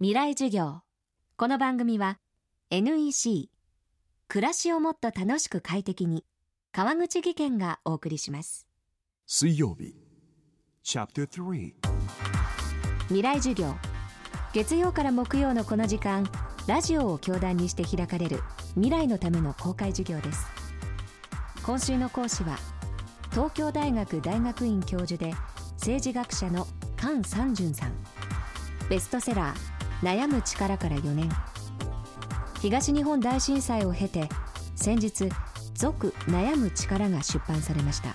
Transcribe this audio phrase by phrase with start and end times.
[0.00, 0.82] 未来授業。
[1.36, 2.20] この番組は
[2.70, 3.50] NEC
[4.28, 6.24] 暮らしをもっと楽しく快適に
[6.70, 8.68] 川口義賢がお送りします。
[9.26, 9.96] 水曜日
[10.84, 11.72] Chapter 3
[13.08, 13.74] 未来授業。
[14.52, 16.30] 月曜から木曜のこの時間
[16.68, 18.40] ラジオを教壇にして開かれる
[18.74, 20.46] 未来のための公開授業です。
[21.64, 22.56] 今週の講師は
[23.32, 25.34] 東京大学大学院教授で
[25.72, 27.92] 政治学者の菅三淳さん。
[28.88, 31.28] ベストセラー悩む力から4年。
[32.60, 34.28] 東日本大震災を経て
[34.74, 35.28] 先日
[35.74, 38.14] 「続悩む力」が出版されました。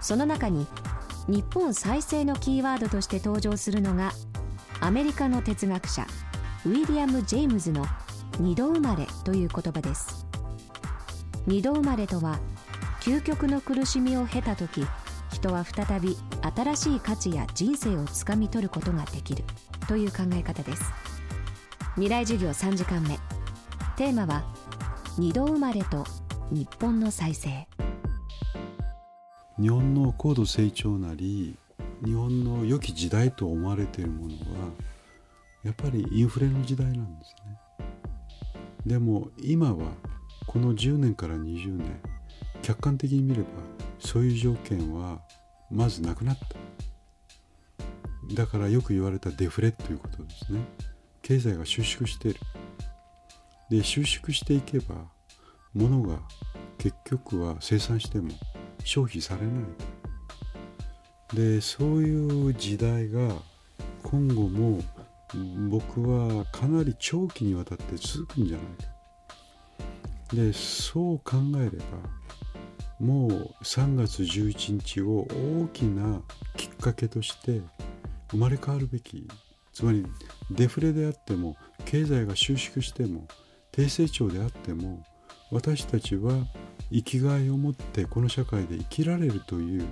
[0.00, 0.66] その中に
[1.28, 4.12] 日本再生のキーワードとして登場するのが
[4.80, 6.06] アメリカの哲学者
[6.66, 7.86] ウィリアム・ジェームズの
[8.38, 10.26] 二度生まれという言葉です。
[11.46, 12.38] 二度生まれとは
[13.00, 14.86] 究極の苦しみを経た時
[15.44, 16.16] 人は再び
[16.56, 19.44] 新しい価値や人生をつかみ取ることができる。
[19.86, 20.82] という考え方です。
[21.96, 23.18] 未来授業3時間目。
[23.96, 24.42] テーマは
[25.18, 26.06] 二度生まれと
[26.50, 27.68] 日本の再生。
[29.60, 31.58] 日本の高度成長なり
[32.02, 34.70] 日本の良き時代と思われているものは
[35.62, 37.58] やっぱりインフレの時代なんですね。
[38.86, 39.92] でも今は
[40.46, 42.13] この10年から20年
[42.64, 43.48] 客観的に見れば
[43.98, 45.20] そういう条件は
[45.70, 48.34] まずなくなった。
[48.34, 50.60] だからよく言われたデフレということですね。
[51.20, 52.40] 経済が収縮している。
[53.68, 54.94] で収縮していけば
[55.74, 56.18] 物が
[56.78, 58.30] 結局は生産しても
[58.82, 59.64] 消費されない。
[61.36, 63.28] でそういう時代が
[64.02, 64.80] 今後も
[65.68, 70.34] 僕はかなり長期にわたって続くんじゃないか。
[70.34, 72.23] でそう考えれば
[73.04, 75.28] もう3月11日を
[75.62, 76.22] 大きな
[76.56, 77.60] きっかけとして
[78.30, 79.28] 生まれ変わるべき
[79.74, 80.06] つまり
[80.50, 83.28] デフレであっても経済が収縮しても
[83.72, 85.04] 低成長であっても
[85.50, 86.32] 私たちは
[86.90, 89.86] 生きがいを持ってこの社会で生きられるという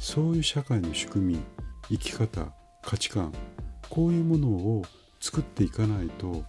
[0.00, 1.40] そういう社会の仕組み
[1.90, 2.52] 生き方
[2.82, 3.32] 価値観
[3.88, 4.82] こういうものを
[5.20, 6.42] 作っていかないと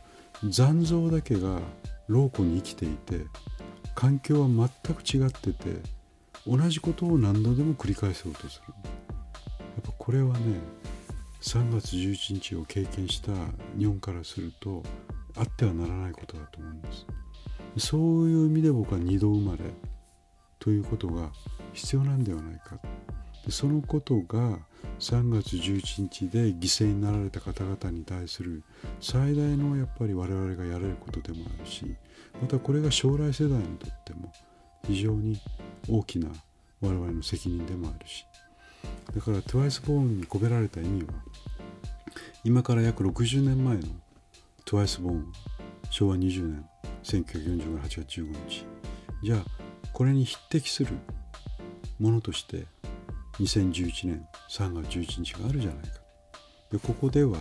[0.43, 1.59] 残像だけが
[2.07, 3.25] 老庫に生きていて
[3.93, 5.98] 環境は全く違ってて
[6.47, 8.73] 同じことを何度でも繰り返そうとする。
[8.77, 10.59] やっぱこれはね
[11.41, 13.31] 3月11日を経験した
[13.77, 14.83] 日本からすると
[15.37, 17.05] あってはならないことだと思うんです。
[17.77, 19.59] そういう意味で僕は二度生まれ
[20.59, 21.31] ということが
[21.73, 22.79] 必要なんではないか。
[23.45, 24.59] でそのことが
[24.99, 28.63] 3月11日で犠牲になられた方々に対する
[28.99, 31.85] 最大のやっぱり我々がやれることでもあるし
[32.41, 34.31] またこれが将来世代にとっても
[34.89, 35.39] 非常に
[35.87, 36.29] 大きな
[36.81, 38.25] 我々の責任でもあるし。
[39.13, 41.09] だから TWICE ボーンに込められた意味は
[42.43, 43.81] 今から約60年前の
[44.65, 45.33] TWICE ボーン
[45.91, 46.65] 昭和20年
[47.03, 48.65] 1945年8月15日。
[49.23, 49.45] じゃあ
[49.93, 50.97] これに匹敵する
[51.99, 52.65] ものとして
[53.39, 55.99] 2011年3月11日があるじゃないか。
[56.71, 57.37] でここでは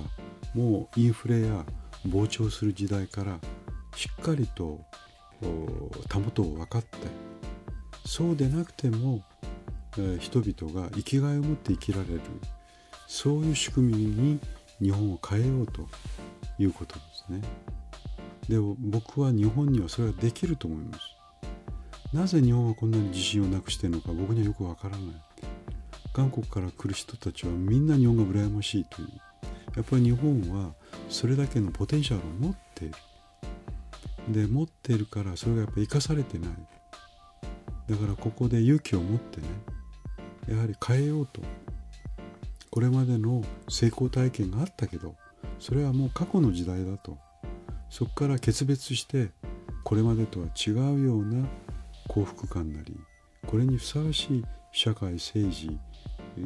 [0.54, 1.64] もうインフレや
[2.06, 3.38] 膨張する時代から
[3.96, 4.80] しっかりと
[6.08, 6.88] たもとを分かって
[8.08, 9.22] そうでなくても
[9.98, 12.20] え人々が生きがいを持って生きられる
[13.06, 14.40] そういう仕組みに
[14.80, 15.86] 日本を変えようと
[16.58, 17.42] いうことですね。
[18.48, 22.16] でも僕は日本にはそれはできると思います。
[22.16, 25.22] なぜ日本はこんなに自信をなくしてるのか僕にはよくわからない。
[26.14, 29.08] 韓国から来る人たちはみんな日本が羨ましいという。
[29.76, 30.72] やっぱり日本は
[31.10, 32.94] それだけのポテンシャルを持っている。
[34.28, 36.77] で持っているからそれがやっぱり生かされてない。
[37.88, 39.46] だからここで勇気を持ってね
[40.48, 41.42] やはり変えようと。
[42.70, 45.16] これまでの成功体験があったけど
[45.58, 47.18] それはもう過去の時代だと。
[47.90, 49.30] そこから決別して
[49.82, 51.46] これまでとは違うような
[52.08, 52.94] 幸福感なり
[53.46, 55.78] これにふさわしい社会政治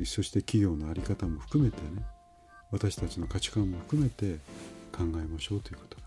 [0.05, 2.05] そして企業の在り方も含めてね
[2.71, 4.37] 私たちの価値観も含めて
[4.93, 6.02] 考えましょうということ。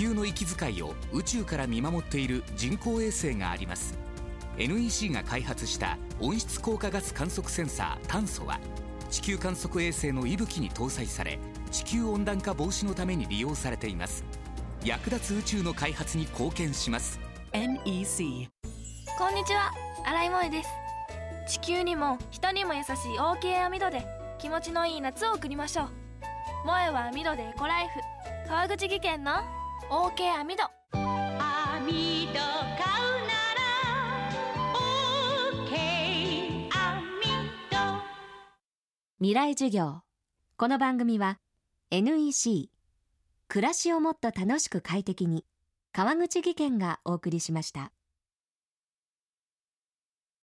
[0.00, 3.98] 球の息遣いを宇宙から見守っている人工衛星があります。
[4.56, 8.58] NEC が開発した温室効果ガス観測センサー炭素は
[9.10, 11.38] 地球観測衛星の息吹に搭載され
[11.70, 14.24] 地球温暖化防止のために利用されています。
[14.86, 17.20] 役立つ宇宙の開発に貢献します。
[17.52, 18.48] NEC
[19.18, 19.70] こんにちは。
[20.06, 20.70] 新井萌です。
[21.46, 24.06] 地球にも人にも優しい OK 網戸で
[24.38, 25.88] 気持ちのいい夏を送りましょう。
[26.62, 29.59] 萌えは網戸でエコライフ川口技研の
[29.92, 33.10] OK 網戸網戸買う
[39.18, 40.02] 未来授業。
[40.56, 41.40] この番組は
[41.90, 42.70] NEC
[43.48, 45.44] 暮らしをもっと楽しく快適に
[45.90, 47.90] 川口義賢がお送りしました。